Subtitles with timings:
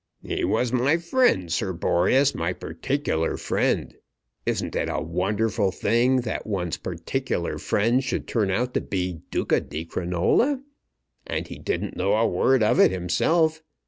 [0.23, 3.93] "He was my friend, Sir Boreas; my particular friend.
[4.47, 9.59] Isn't it a wonderful thing, that one's particular friend should turn out to be Duca
[9.61, 10.59] di Crinola!
[11.27, 13.61] And he didn't know a word of it himself.